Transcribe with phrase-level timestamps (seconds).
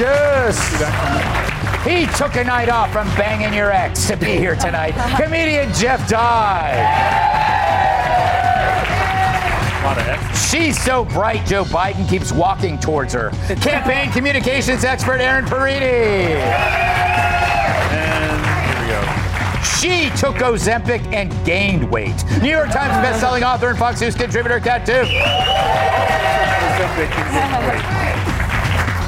[0.00, 1.86] tonight's guest.
[1.86, 4.92] He took a night off from banging your ex to be here tonight.
[5.22, 7.28] Comedian Jeff Dye.
[10.50, 13.30] She's so bright, Joe Biden keeps walking towards her.
[13.60, 15.80] Campaign communications expert Erin Perrine.
[17.92, 19.00] And here we go.
[19.62, 22.24] She took Ozempic and gained weight.
[22.42, 25.08] New York Times bestselling author and Fox News contributor Kat Timpf.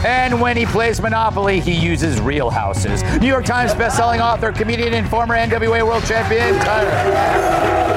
[0.05, 3.05] And when he plays Monopoly, he uses real houses.
[3.21, 7.93] New York Times bestselling author, comedian, and former NWA world champion Tyrus.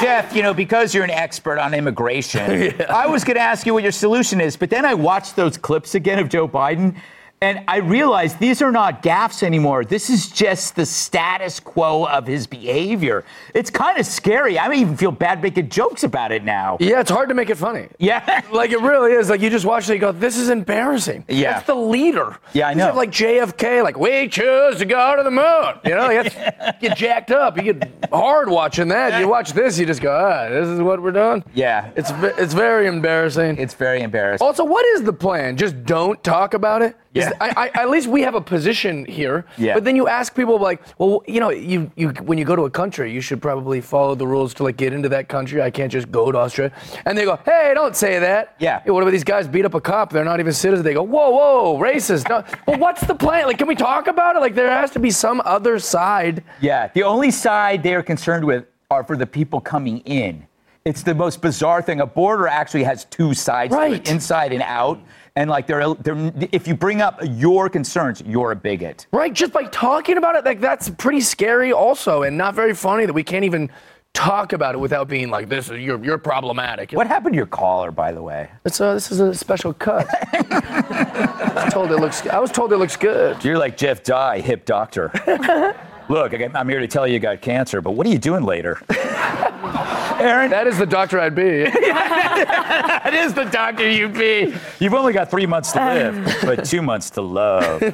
[0.00, 3.74] Jeff, you know, because you're an expert on immigration, I was going to ask you
[3.74, 6.96] what your solution is, but then I watched those clips again of Joe Biden.
[7.40, 9.84] And I realized these are not gaffes anymore.
[9.84, 13.24] This is just the status quo of his behavior.
[13.54, 14.58] It's kind of scary.
[14.58, 16.78] I even feel bad making jokes about it now.
[16.80, 17.88] Yeah, it's hard to make it funny.
[17.98, 18.42] Yeah.
[18.50, 19.30] Like it really is.
[19.30, 21.52] Like you just watch it, and you go, "This is embarrassing." Yeah.
[21.52, 22.38] that's the leader.
[22.54, 22.92] Yeah, I know.
[22.94, 25.78] like JFK, like we choose to go to the moon.
[25.84, 27.56] You know, you get, get jacked up.
[27.56, 29.20] You get hard watching that.
[29.20, 31.90] You watch this, you just go, "Ah, this is what we're doing." Yeah.
[31.94, 33.58] It's it's very embarrassing.
[33.58, 34.44] It's very embarrassing.
[34.44, 35.56] Also, what is the plan?
[35.56, 36.96] Just don't talk about it.
[37.14, 37.32] Yeah.
[37.40, 39.46] I, I, at least we have a position here.
[39.56, 39.74] Yeah.
[39.74, 42.62] But then you ask people like, well, you know, you, you when you go to
[42.62, 45.62] a country, you should probably follow the rules to like get into that country.
[45.62, 46.72] I can't just go to Austria.
[47.06, 48.56] And they go, hey, don't say that.
[48.58, 48.80] Yeah.
[48.82, 50.12] Hey, what about these guys beat up a cop?
[50.12, 50.84] They're not even citizens.
[50.84, 52.28] They go, whoa, whoa, racist.
[52.28, 52.44] No.
[52.66, 53.46] well, what's the plan?
[53.46, 54.40] Like, can we talk about it?
[54.40, 56.44] Like, there has to be some other side.
[56.60, 60.47] Yeah, the only side they're concerned with are for the people coming in.
[60.88, 62.00] It's the most bizarre thing.
[62.00, 64.98] A border actually has two sides, to it, inside and out.
[65.36, 69.06] And like, they're, they're, if you bring up your concerns, you're a bigot.
[69.12, 73.04] Right, just by talking about it, like that's pretty scary, also, and not very funny
[73.04, 73.70] that we can't even
[74.14, 77.46] talk about it without being like, "This is you're you're problematic." What happened to your
[77.46, 78.50] collar, by the way?
[78.64, 80.08] It's, uh, this is a special cut.
[80.32, 82.26] I was told it looks.
[82.26, 83.44] I was told it looks good.
[83.44, 85.12] You're like Jeff Dye, hip doctor.
[86.08, 88.80] Look, I'm here to tell you you got cancer, but what are you doing later?
[90.20, 91.64] Erin, That is the doctor I'd be.
[91.64, 94.54] that is the doctor you'd be.
[94.78, 97.82] You've only got three months to live, but two months to love.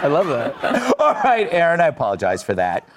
[0.00, 0.94] I love that.
[0.98, 2.88] All right, Erin, I apologize for that.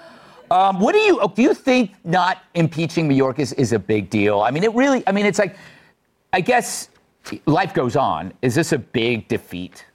[0.50, 1.42] Um, what do you do?
[1.42, 4.40] You think not impeaching Mayorkas is a big deal?
[4.40, 5.02] I mean, it really.
[5.06, 5.56] I mean, it's like,
[6.32, 6.90] I guess
[7.46, 8.32] life goes on.
[8.42, 9.86] Is this a big defeat?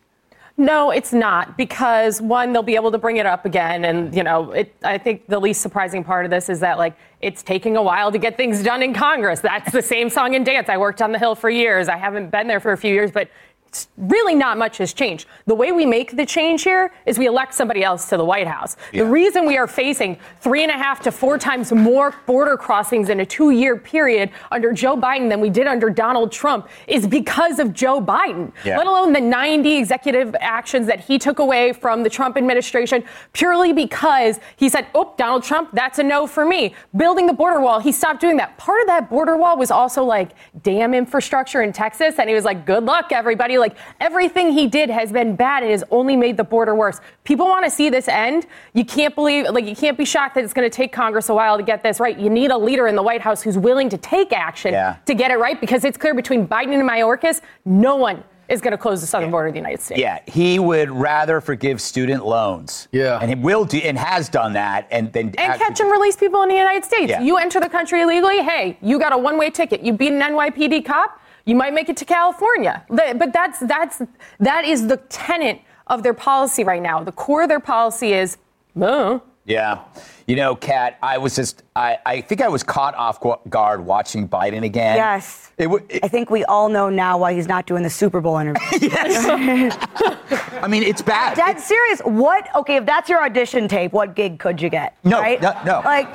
[0.59, 4.23] No, it's not because one, they'll be able to bring it up again, and you
[4.23, 7.77] know, it, I think the least surprising part of this is that like it's taking
[7.77, 9.39] a while to get things done in Congress.
[9.39, 10.67] That's the same song and dance.
[10.67, 11.87] I worked on the Hill for years.
[11.87, 13.29] I haven't been there for a few years, but
[13.67, 15.27] it's really not much has changed.
[15.45, 18.47] The way we make the change here is we elect somebody else to the White
[18.47, 18.77] House.
[18.93, 19.03] Yeah.
[19.03, 23.09] The reason we are facing three and a half to four times more border crossings
[23.09, 27.59] in a two-year period under Joe Biden than we did under Donald Trump is because
[27.59, 28.51] of Joe Biden.
[28.63, 28.77] Yeah.
[28.77, 33.03] Let alone the 90 executive actions that he took away from the Trump administration
[33.33, 36.73] purely because he said, oh, Donald Trump, that's a no for me.
[36.95, 38.57] Building the border wall, he stopped doing that.
[38.57, 40.31] Part of that border wall was also like
[40.63, 42.17] dam infrastructure in Texas.
[42.17, 43.56] And he was like, good luck, everybody.
[43.59, 46.99] Like everything he did has been bad and has only made the border worse.
[47.23, 48.45] People want to see this end.
[48.73, 51.33] You can't believe, like, you can't be shocked that it's going to take Congress a
[51.33, 52.17] while to get this right.
[52.17, 54.97] You need a leader in the White House who's willing to take action Yeah.
[55.05, 58.71] to get it right because it's clear between Biden and Mayorkas, no one is going
[58.71, 59.99] to close the southern border of the United States.
[59.99, 62.87] Yeah, he would rather forgive student loans.
[62.93, 63.19] Yeah.
[63.19, 66.41] and he will do and has done that, and then And catch and release people
[66.43, 67.09] in the United States.
[67.09, 67.19] Yeah.
[67.21, 69.81] You enter the country illegally, hey, you got a one-way ticket.
[69.81, 72.85] You beat an NYPD cop, you might make it to California.
[72.89, 74.01] But that's that's
[74.39, 77.03] that is the tenet of their policy right now.
[77.03, 78.37] The core of their policy is,
[78.79, 79.79] oh, Yeah.
[80.27, 84.27] You know, Kat, I was just, I, I think I was caught off guard watching
[84.27, 84.97] Biden again.
[84.97, 85.53] Yes.
[85.57, 88.19] It, wa- it, I think we all know now why he's not doing the Super
[88.19, 88.61] Bowl interview.
[88.81, 89.25] yes.
[90.61, 91.37] I mean, it's bad.
[91.37, 92.01] That's serious.
[92.01, 92.53] What?
[92.55, 94.97] Okay, if that's your audition tape, what gig could you get?
[95.05, 95.41] No, right?
[95.41, 95.81] no, no.
[95.85, 96.09] Like,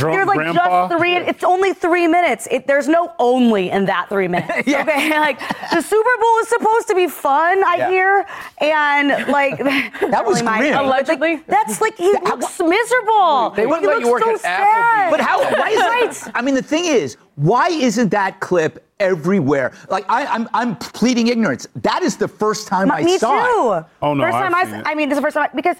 [0.00, 0.88] drunk You're like grandpa.
[0.88, 1.16] just three.
[1.16, 2.48] It's only three minutes.
[2.50, 4.66] It, there's no only in that three minutes.
[4.66, 4.82] Yeah.
[4.82, 5.38] Okay, like
[5.70, 7.88] the Super Bowl is supposed to be fun, I Yeah.
[7.90, 8.26] hear,
[8.60, 9.58] and like
[10.10, 10.74] that was grim.
[10.76, 11.36] Allegedly.
[11.46, 13.50] that's like he looks miserable.
[13.50, 14.42] They wouldn't he let you looks work so at Applebee's.
[14.42, 15.10] sad.
[15.10, 15.38] But how?
[15.40, 16.10] Why is Right.
[16.12, 16.32] that?
[16.34, 19.72] I mean, the thing is, why isn't that clip everywhere?
[19.88, 21.66] Like, I, I'm, I'm pleading ignorance.
[21.76, 23.78] That is the first time I Me saw too.
[23.78, 23.84] it.
[24.02, 24.86] Oh, no, First I've time I, seen s- it.
[24.86, 25.76] I mean, this is the first time I, because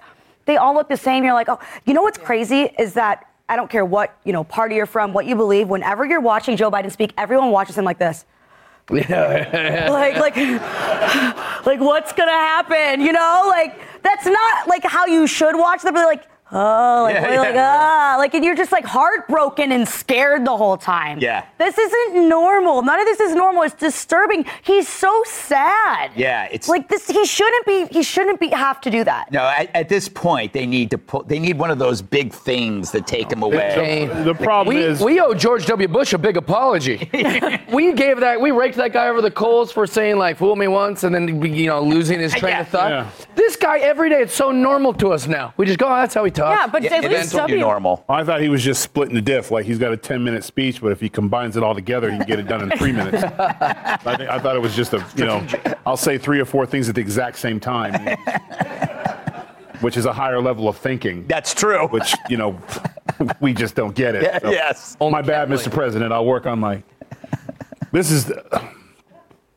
[0.46, 1.22] they all look the same.
[1.24, 4.44] You're like, oh, you know what's crazy is that I don't care what you know
[4.44, 5.68] party you're from, what you believe.
[5.68, 8.24] Whenever you're watching Joe Biden speak, everyone watches him like this.
[9.90, 10.36] like, like,
[11.66, 13.00] like, what's gonna happen?
[13.00, 15.94] You know, like that's not like how you should watch them.
[15.94, 19.86] But like, oh, like, Yeah, really, like, ah, like, and you're just like heartbroken and
[19.88, 21.18] scared the whole time.
[21.20, 21.44] Yeah.
[21.58, 22.82] this isn't normal.
[22.82, 23.62] None of this is normal.
[23.64, 24.44] It's disturbing.
[24.62, 26.10] He's so sad.
[26.16, 27.06] Yeah, it's- like this.
[27.08, 27.86] He shouldn't be.
[27.86, 29.30] He shouldn't be have to do that.
[29.32, 31.22] No, at, at this point, they need to pull.
[31.22, 33.72] They need one of those big things to take him away.
[33.74, 34.24] Kane.
[34.24, 35.88] The problem we, is- we owe George W.
[35.88, 37.08] Bush a big apology.
[37.72, 40.68] we gave that, we raked that guy over the coals for saying like "fool me
[40.68, 42.60] once" and then you know losing his train Yeah.
[42.60, 42.90] of thought.
[42.90, 43.10] Yeah.
[43.34, 45.52] This guy every day, it's so normal to us now.
[45.56, 46.58] We just go, oh, that's how he talks.
[46.60, 47.58] Yeah, but Yeah, at it least is new W.
[47.60, 48.04] normal.
[48.08, 49.50] I thought he was just splitting the diff.
[49.50, 52.16] Like he's got a 10 minute speech, but if he combines it all together, he
[52.18, 53.22] can get it done in three minutes.
[53.38, 55.46] I, think, I thought it was just a, you know,
[55.86, 58.16] I'll say three or four things at the exact same time,
[59.80, 61.86] which is a higher level of thinking, That's true.
[61.88, 62.58] which, you know,
[63.40, 64.22] we just don't get it.
[64.24, 64.96] Yeah, So, yes.
[65.00, 65.70] My bad, Mr.
[65.72, 66.12] President.
[66.12, 66.82] I'll work on my.
[67.92, 68.62] This is the-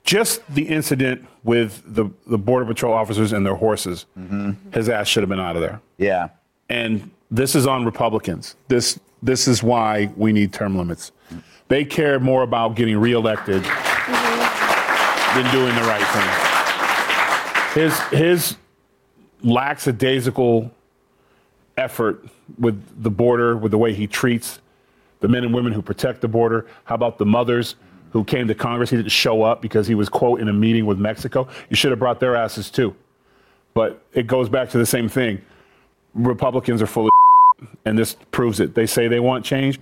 [0.04, 4.06] just the incident with the, the Border Patrol officers and their horses.
[4.20, 4.72] Mm-hmm.
[4.74, 5.80] His ass should have been out of there.
[5.98, 6.30] Yeah.
[6.74, 8.56] And this is on Republicans.
[8.68, 11.12] This this is why we need term limits.
[11.68, 17.84] They care more about getting reelected than doing the right thing.
[17.84, 18.58] His his
[19.44, 20.72] lackadaisical
[21.78, 22.26] effort
[22.58, 24.60] with the border, with the way he treats
[25.20, 26.66] the men and women who protect the border.
[26.86, 27.76] How about the mothers
[28.12, 28.90] who came to Congress?
[28.90, 31.48] He didn't show up because he was quote in a meeting with Mexico.
[31.70, 32.96] You should have brought their asses too.
[33.74, 35.42] But it goes back to the same thing.
[36.16, 37.12] Republicans are full of
[37.86, 38.76] and this proves it.
[38.76, 39.80] They say they want change.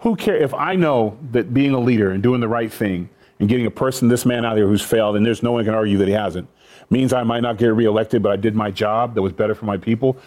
[0.00, 0.42] Who cares?
[0.42, 3.08] If I know that being a leader and doing the right thing
[3.40, 5.74] and getting a person, this man out here who's failed, and there's no one can
[5.74, 6.48] argue that he hasn't,
[6.90, 9.64] means I might not get reelected, but I did my job that was better for
[9.64, 10.18] my people,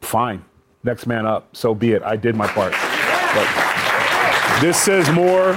[0.00, 0.44] fine.
[0.84, 1.54] Next man up.
[1.54, 2.02] So be it.
[2.02, 2.72] I did my part.
[2.72, 5.52] But this says more.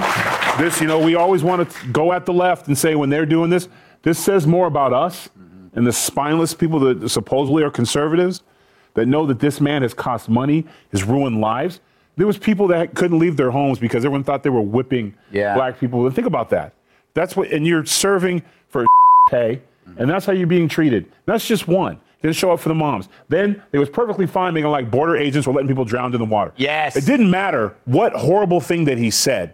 [0.58, 3.26] This, you know, we always want to go at the left and say when they're
[3.26, 3.70] doing this,
[4.02, 5.30] this says more about us
[5.74, 8.44] and the spineless people that supposedly are conservatives
[8.94, 11.80] that know that this man has cost money, has ruined lives.
[12.18, 15.56] There was people that couldn't leave their homes because everyone thought they were whipping Yeah.
[15.56, 16.06] black people.
[16.06, 16.74] And think about that.
[17.14, 18.86] That's what, and you're serving for
[19.30, 19.62] pay,
[19.98, 21.12] and that's how you're being treated.
[21.26, 22.00] That's just one.
[22.22, 23.10] Didn't show up for the moms.
[23.30, 26.26] Then it was perfectly fine being like border agents were letting people drown in the
[26.26, 26.54] water.
[26.56, 26.96] Yes.
[26.96, 29.54] It didn't matter what horrible thing that he said,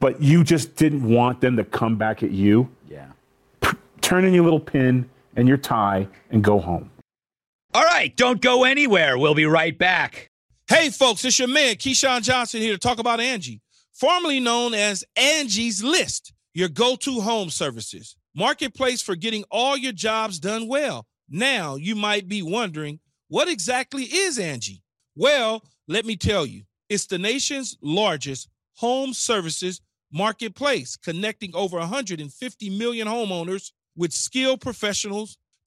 [0.00, 2.68] but you just didn't want them to come back at you.
[2.88, 3.06] Yeah.
[4.00, 6.90] Turn in your little pin and your tie and go home.
[7.72, 9.16] All right, don't go anywhere.
[9.16, 10.28] We'll be right back.
[10.68, 13.60] Hey, folks, it's your man, Keyshawn Johnson, here to talk about Angie,
[13.92, 18.16] formerly known as Angie's List, your go to home services.
[18.34, 21.06] Marketplace for getting all your jobs done well.
[21.28, 24.82] Now, you might be wondering, what exactly is Angie?
[25.14, 29.80] Well, let me tell you, it's the nation's largest home services
[30.12, 35.38] marketplace, connecting over 150 million homeowners with skilled professionals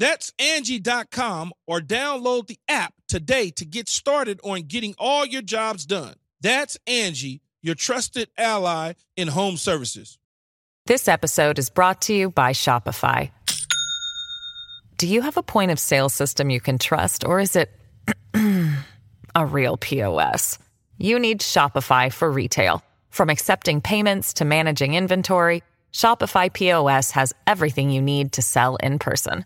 [0.00, 5.84] That's Angie.com or download the app today to get started on getting all your jobs
[5.84, 6.14] done.
[6.40, 10.16] That's Angie, your trusted ally in home services.
[10.86, 13.30] This episode is brought to you by Shopify.
[14.96, 17.70] Do you have a point of sale system you can trust, or is it
[19.34, 20.58] a real POS?
[20.96, 22.82] You need Shopify for retail.
[23.10, 28.98] From accepting payments to managing inventory, Shopify POS has everything you need to sell in
[28.98, 29.44] person.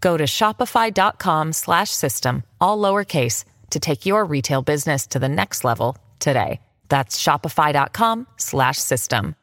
[0.00, 5.64] Go to shopify.com slash system, all lowercase, to take your retail business to the next
[5.64, 6.60] level today.
[6.88, 9.36] That's shopify.com slash system.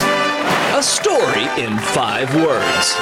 [0.00, 2.94] A story in five words.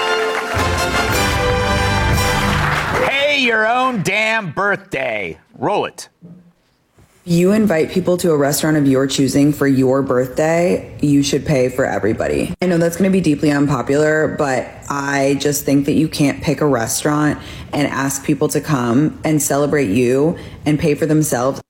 [3.08, 5.38] Hey, your own damn birthday.
[5.56, 6.08] Roll it.
[7.26, 11.68] You invite people to a restaurant of your choosing for your birthday, you should pay
[11.68, 12.54] for everybody.
[12.62, 16.42] I know that's going to be deeply unpopular, but I just think that you can't
[16.42, 17.38] pick a restaurant
[17.74, 21.60] and ask people to come and celebrate you and pay for themselves.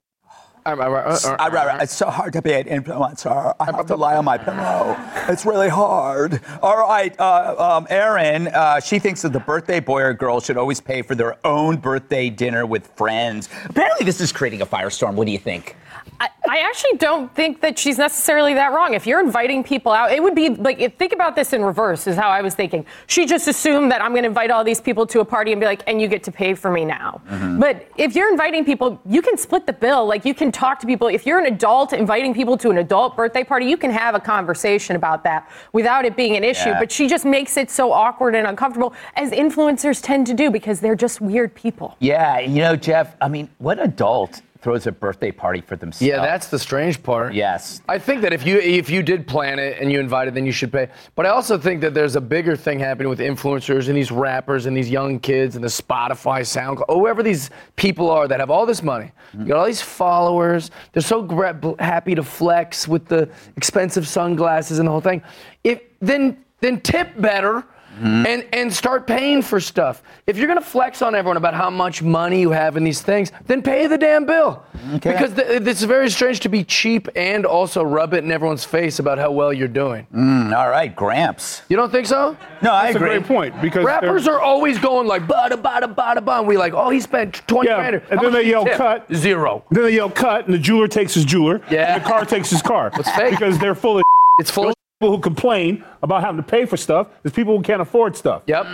[1.82, 3.54] It's so hard to be an influencer.
[3.58, 4.96] I have to lie on my pillow.
[5.28, 6.40] It's really hard.
[6.62, 10.56] All right, uh, um, Erin, uh, she thinks that the birthday boy or girl should
[10.56, 13.48] always pay for their own birthday dinner with friends.
[13.64, 15.14] Apparently, this is creating a firestorm.
[15.14, 15.76] What do you think?
[16.20, 18.92] I, I actually don't think that she's necessarily that wrong.
[18.92, 22.06] If you're inviting people out, it would be like, if, think about this in reverse,
[22.06, 22.84] is how I was thinking.
[23.06, 25.60] She just assumed that I'm going to invite all these people to a party and
[25.60, 27.22] be like, and you get to pay for me now.
[27.26, 27.58] Mm-hmm.
[27.58, 30.06] But if you're inviting people, you can split the bill.
[30.06, 31.08] Like, you can talk to people.
[31.08, 34.20] If you're an adult inviting people to an adult birthday party, you can have a
[34.20, 36.68] conversation about that without it being an issue.
[36.68, 36.78] Yeah.
[36.78, 40.80] But she just makes it so awkward and uncomfortable, as influencers tend to do because
[40.80, 41.96] they're just weird people.
[41.98, 46.02] Yeah, you know, Jeff, I mean, what adult throws a birthday party for themselves?
[46.02, 47.34] Yeah, that's the strange part.
[47.34, 47.80] Yes.
[47.88, 50.52] I think that if you if you did plan it and you invited, then you
[50.52, 50.88] should pay.
[51.14, 54.66] But I also think that there's a bigger thing happening with influencers and these rappers
[54.66, 58.66] and these young kids and the Spotify, SoundCloud, whoever these people are that have all
[58.66, 59.12] this money.
[59.38, 60.70] You got all these followers.
[60.92, 65.22] They're so happy to flex with the expensive sunglasses and the whole thing.
[65.64, 67.64] If then then tip better.
[68.02, 70.02] And and start paying for stuff.
[70.26, 73.30] If you're gonna flex on everyone about how much money you have in these things,
[73.46, 74.62] then pay the damn bill.
[74.94, 75.12] Okay.
[75.12, 78.98] Because th- it's very strange to be cheap and also rub it in everyone's face
[79.00, 80.06] about how well you're doing.
[80.14, 81.62] Mm, all right, Gramps.
[81.68, 82.36] You don't think so?
[82.62, 82.92] No, I agree.
[82.92, 86.38] That's a great point because Rappers they're- are always going like bada bada bada bada.
[86.38, 87.94] And we like, oh, he spent twenty Yeah, grand.
[87.96, 88.76] and How then much they did he yell tip?
[88.76, 89.06] cut.
[89.14, 89.62] Zero.
[89.70, 91.60] Then they yell cut, and the jeweler takes his jeweler.
[91.70, 91.94] Yeah.
[91.96, 92.90] And the car takes his car.
[92.98, 93.32] It's fake.
[93.32, 94.02] Because they're full of.
[94.38, 94.74] It's full of.
[94.74, 97.08] people who complain about having to pay for stuff.
[97.22, 98.42] There's people who can't afford stuff.
[98.46, 98.66] Yep.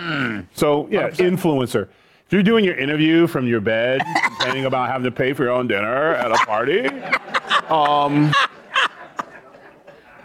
[0.53, 1.87] So yeah, influencer.
[2.25, 5.53] If you're doing your interview from your bed, complaining about having to pay for your
[5.53, 6.87] own dinner at a party,
[7.69, 8.33] um,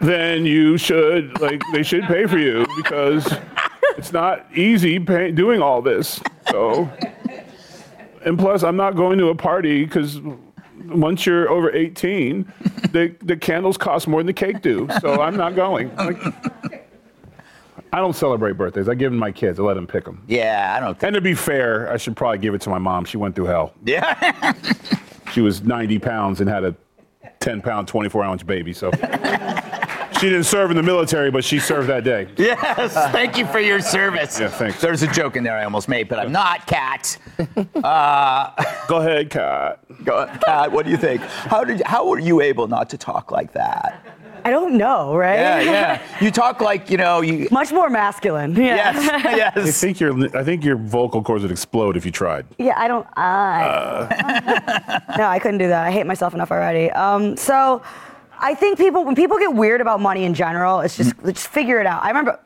[0.01, 3.33] then you should like they should pay for you because
[3.97, 6.19] it's not easy pay, doing all this.
[6.51, 6.89] So,
[8.25, 10.19] and plus, I'm not going to a party because
[10.87, 12.51] once you're over 18,
[12.93, 14.87] the the candles cost more than the cake do.
[15.01, 15.93] So I'm not going.
[15.97, 16.17] Like,
[17.91, 18.87] I don't celebrate birthdays.
[18.87, 19.59] I give them to my kids.
[19.59, 20.23] I let them pick them.
[20.27, 21.03] Yeah, I don't think.
[21.09, 23.05] And to be fair, I should probably give it to my mom.
[23.05, 23.73] She went through hell.
[23.83, 24.53] Yeah.
[25.31, 26.75] She was 90 pounds and had a
[27.39, 28.73] 10 pound, 24 ounce baby.
[28.73, 28.91] So
[30.23, 32.29] she didn't serve in the military, but she served that day.
[32.37, 32.93] yes.
[33.11, 34.39] Thank you for your service.
[34.39, 34.79] Yeah, thanks.
[34.79, 37.17] There's a joke in there I almost made, but I'm not, Kat.
[38.87, 39.79] Go ahead, Kat.
[40.05, 41.21] Go, Kat, what do you think?
[41.21, 41.81] How did?
[41.81, 44.01] How were you able not to talk like that?
[44.45, 45.39] I don't know, right?
[45.39, 46.01] Yeah, yeah.
[46.21, 47.49] You talk like you know you.
[47.51, 48.55] Much more masculine.
[48.55, 48.75] Yeah.
[48.75, 49.81] Yes, I yes.
[49.81, 52.45] think your I think your vocal cords would explode if you tried.
[52.57, 53.07] Yeah, I don't.
[53.17, 55.01] I.
[55.17, 55.85] no, I couldn't do that.
[55.85, 56.91] I hate myself enough already.
[56.91, 57.81] Um, so,
[58.43, 61.53] I think people when people get weird about money in general, it's just let's just
[61.53, 62.03] figure it out.
[62.03, 62.39] I remember.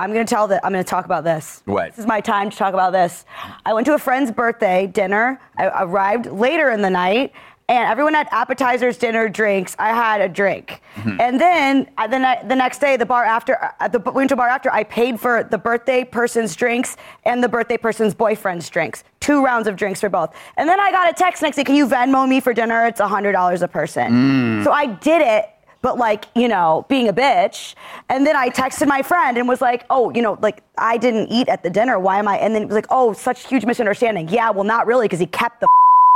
[0.00, 1.60] I'm gonna tell that I'm gonna talk about this.
[1.64, 1.90] What?
[1.90, 3.24] This is my time to talk about this.
[3.66, 5.40] I went to a friend's birthday dinner.
[5.58, 7.32] I arrived later in the night,
[7.68, 9.76] and everyone had appetizers, dinner, drinks.
[9.78, 10.80] I had a drink,
[11.20, 14.12] and then uh, the, ne- the next day, the bar after, uh, at the we
[14.12, 14.72] went to bar after.
[14.72, 19.04] I paid for the birthday person's drinks and the birthday person's boyfriend's drinks.
[19.20, 20.34] Two rounds of drinks for both.
[20.56, 21.64] And then I got a text next day.
[21.64, 22.86] Can you Venmo me for dinner?
[22.86, 24.62] It's hundred dollars a person.
[24.64, 27.76] So I did it but like you know being a bitch
[28.08, 31.28] and then i texted my friend and was like oh you know like i didn't
[31.28, 33.64] eat at the dinner why am i and then it was like oh such huge
[33.64, 35.68] misunderstanding yeah well not really because he kept the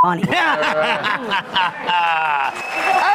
[0.05, 0.59] money Out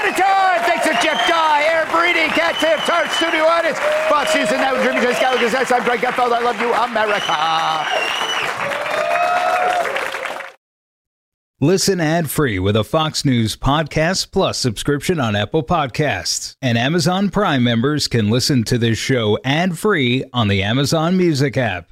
[0.07, 0.61] of time.
[0.63, 3.77] Thanks to Jeff Dye, Erin Perrine, Kat Timpf, our studio audience.
[4.07, 5.71] Fox News and Network, Dreaming Guys, Gallagher's X.
[5.71, 6.31] I'm Greg Gutfeld.
[6.31, 7.35] I love you, America.
[11.59, 16.55] Listen ad free with a Fox News Podcast Plus subscription on Apple Podcasts.
[16.61, 21.57] And Amazon Prime members can listen to this show ad free on the Amazon Music
[21.57, 21.91] app.